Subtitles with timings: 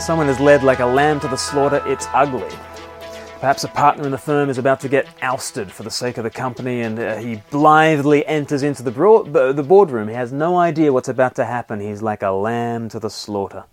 [0.00, 2.48] someone is led like a lamb to the slaughter, it's ugly.
[3.38, 6.24] Perhaps a partner in the firm is about to get ousted for the sake of
[6.24, 10.08] the company and uh, he blithely enters into the, the boardroom.
[10.08, 11.80] He has no idea what's about to happen.
[11.80, 13.64] He's like a lamb to the slaughter.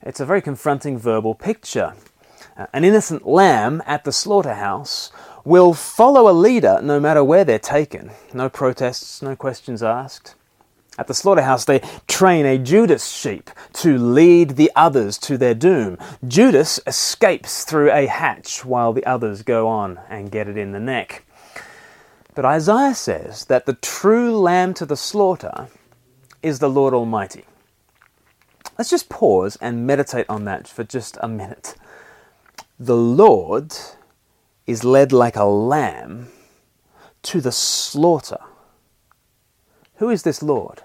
[0.00, 1.94] It's a very confronting verbal picture.
[2.56, 5.10] Uh, an innocent lamb at the slaughterhouse
[5.44, 8.12] will follow a leader no matter where they're taken.
[8.32, 10.35] No protests, no questions asked.
[10.98, 15.98] At the slaughterhouse, they train a Judas sheep to lead the others to their doom.
[16.26, 20.80] Judas escapes through a hatch while the others go on and get it in the
[20.80, 21.24] neck.
[22.34, 25.68] But Isaiah says that the true lamb to the slaughter
[26.42, 27.44] is the Lord Almighty.
[28.78, 31.76] Let's just pause and meditate on that for just a minute.
[32.78, 33.74] The Lord
[34.66, 36.28] is led like a lamb
[37.22, 38.38] to the slaughter.
[39.96, 40.82] Who is this Lord?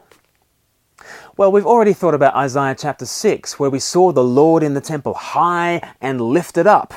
[1.42, 4.80] Well, we've already thought about Isaiah chapter 6, where we saw the Lord in the
[4.80, 6.94] temple high and lifted up.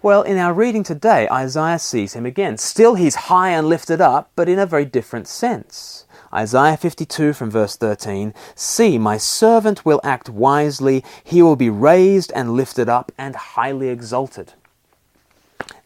[0.00, 2.56] Well, in our reading today, Isaiah sees him again.
[2.56, 6.06] Still, he's high and lifted up, but in a very different sense.
[6.32, 12.30] Isaiah 52 from verse 13 See, my servant will act wisely, he will be raised
[12.32, 14.52] and lifted up and highly exalted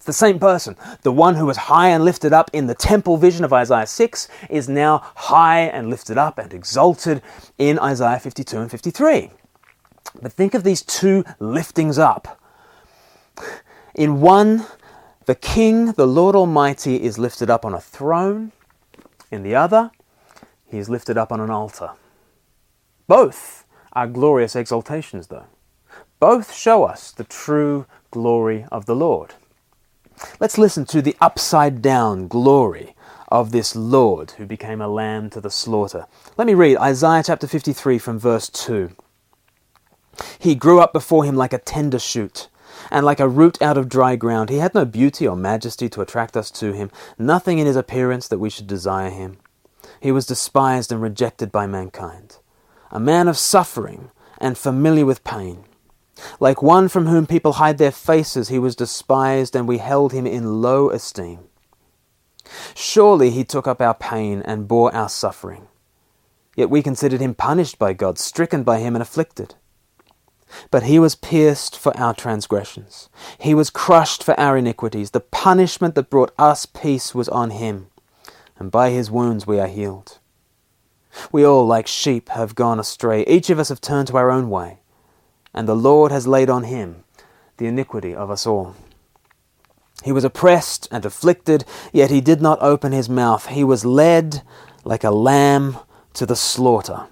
[0.08, 0.74] the same person.
[1.02, 4.26] The one who was high and lifted up in the temple vision of Isaiah 6
[4.50, 7.22] is now high and lifted up and exalted
[7.58, 9.30] in Isaiah 52 and 53.
[10.20, 12.40] But think of these two liftings up.
[13.94, 14.66] In one,
[15.26, 18.52] the King, the Lord Almighty, is lifted up on a throne.
[19.30, 19.90] In the other,
[20.66, 21.90] he is lifted up on an altar.
[23.06, 25.46] Both are glorious exaltations, though.
[26.18, 29.34] Both show us the true glory of the Lord.
[30.40, 32.94] Let's listen to the upside down glory
[33.28, 36.06] of this Lord who became a lamb to the slaughter.
[36.36, 38.90] Let me read Isaiah chapter 53 from verse 2.
[40.38, 42.48] He grew up before him like a tender shoot,
[42.90, 44.50] and like a root out of dry ground.
[44.50, 48.28] He had no beauty or majesty to attract us to him, nothing in his appearance
[48.28, 49.38] that we should desire him.
[50.00, 52.38] He was despised and rejected by mankind,
[52.90, 55.64] a man of suffering and familiar with pain.
[56.40, 60.26] Like one from whom people hide their faces, he was despised, and we held him
[60.26, 61.40] in low esteem.
[62.74, 65.68] Surely he took up our pain and bore our suffering.
[66.56, 69.54] Yet we considered him punished by God, stricken by him, and afflicted.
[70.70, 73.08] But he was pierced for our transgressions,
[73.38, 75.10] he was crushed for our iniquities.
[75.10, 77.88] The punishment that brought us peace was on him,
[78.58, 80.18] and by his wounds we are healed.
[81.30, 83.24] We all, like sheep, have gone astray.
[83.26, 84.78] Each of us have turned to our own way
[85.54, 87.04] and the Lord has laid on him
[87.56, 88.74] the iniquity of us all.
[90.04, 93.46] He was oppressed and afflicted, yet he did not open his mouth.
[93.46, 94.42] He was led
[94.84, 95.78] like a lamb
[96.14, 97.06] to the slaughter.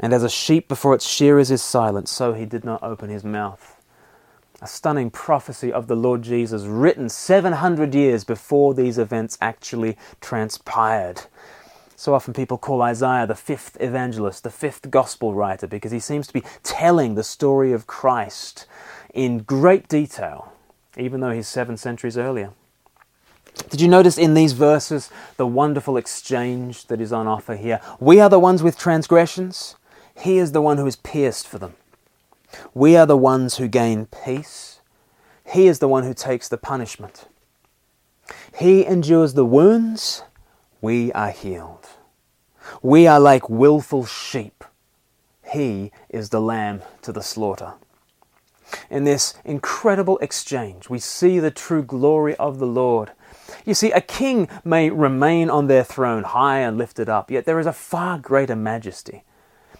[0.00, 3.24] And as a sheep before its shearers is silent, so he did not open his
[3.24, 3.80] mouth.
[4.60, 11.22] A stunning prophecy of the Lord Jesus, written 700 years before these events actually transpired.
[11.98, 16.26] So often people call Isaiah the fifth evangelist, the fifth gospel writer, because he seems
[16.26, 18.66] to be telling the story of Christ
[19.14, 20.52] in great detail,
[20.98, 22.52] even though he's seven centuries earlier.
[23.70, 27.80] Did you notice in these verses the wonderful exchange that is on offer here?
[27.98, 29.76] We are the ones with transgressions,
[30.14, 31.74] he is the one who is pierced for them.
[32.74, 34.80] We are the ones who gain peace,
[35.46, 37.26] he is the one who takes the punishment.
[38.58, 40.22] He endures the wounds,
[40.80, 41.86] we are healed.
[42.82, 44.64] We are like wilful sheep.
[45.52, 47.74] He is the lamb to the slaughter.
[48.90, 53.12] In this incredible exchange, we see the true glory of the Lord.
[53.64, 57.60] You see, a king may remain on their throne high and lifted up, yet there
[57.60, 59.22] is a far greater majesty.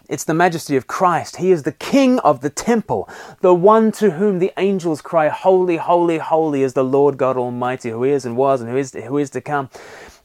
[0.08, 1.36] It's the majesty of Christ.
[1.36, 3.08] He is the King of the temple,
[3.40, 7.90] the one to whom the angels cry, Holy, holy, holy is the Lord God Almighty,
[7.90, 9.68] who is and was and who is, who is to come.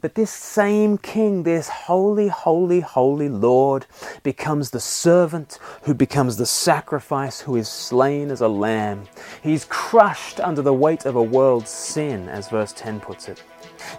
[0.01, 3.85] But this same king, this holy, holy, holy Lord,
[4.23, 9.03] becomes the servant who becomes the sacrifice who is slain as a lamb.
[9.43, 13.43] He's crushed under the weight of a world's sin, as verse 10 puts it.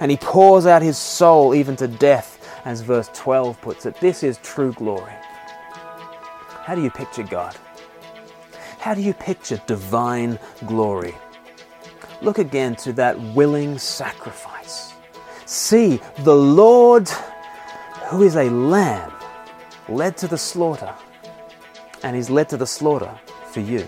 [0.00, 3.94] And he pours out his soul even to death, as verse 12 puts it.
[4.00, 5.14] This is true glory.
[6.64, 7.56] How do you picture God?
[8.80, 11.14] How do you picture divine glory?
[12.22, 14.91] Look again to that willing sacrifice
[15.52, 17.10] See, the Lord,
[18.08, 19.12] who is a lamb,
[19.86, 20.94] led to the slaughter,
[22.02, 23.10] and he's led to the slaughter
[23.50, 23.86] for you.